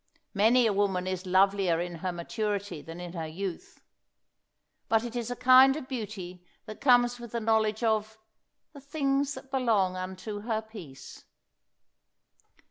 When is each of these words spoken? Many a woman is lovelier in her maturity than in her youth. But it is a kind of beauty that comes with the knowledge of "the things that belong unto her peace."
Many 0.33 0.65
a 0.65 0.73
woman 0.73 1.05
is 1.05 1.27
lovelier 1.27 1.79
in 1.79 1.93
her 1.97 2.11
maturity 2.11 2.81
than 2.81 2.99
in 2.99 3.13
her 3.13 3.27
youth. 3.27 3.81
But 4.89 5.03
it 5.03 5.15
is 5.15 5.29
a 5.29 5.35
kind 5.35 5.75
of 5.75 5.87
beauty 5.87 6.43
that 6.65 6.81
comes 6.81 7.19
with 7.19 7.33
the 7.33 7.39
knowledge 7.39 7.83
of 7.83 8.17
"the 8.73 8.81
things 8.81 9.35
that 9.35 9.51
belong 9.51 9.95
unto 9.95 10.39
her 10.39 10.63
peace." 10.63 11.25